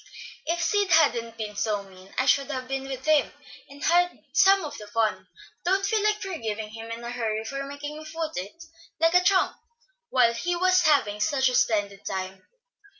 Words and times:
"If 0.47 0.59
Sid 0.63 0.89
hadn't 0.89 1.37
been 1.37 1.55
so 1.55 1.83
mean, 1.83 2.11
I 2.17 2.25
should 2.25 2.49
have 2.49 2.67
been 2.67 2.87
with 2.87 3.05
him, 3.05 3.31
and 3.69 3.83
had 3.83 4.23
some 4.33 4.65
of 4.65 4.75
the 4.79 4.87
fun. 4.87 5.13
I 5.13 5.25
don't 5.69 5.85
feel 5.85 6.01
like 6.01 6.19
forgiving 6.23 6.69
him 6.69 6.89
in 6.89 7.03
a 7.03 7.11
hurry 7.11 7.45
for 7.45 7.61
making 7.67 7.99
me 7.99 8.03
foot 8.05 8.35
it, 8.35 8.63
like 8.99 9.13
a 9.13 9.23
tramp, 9.23 9.57
while 10.09 10.33
he 10.33 10.55
is 10.55 10.81
having 10.85 11.19
such 11.19 11.49
a 11.49 11.53
splendid 11.53 12.03
time." 12.03 12.47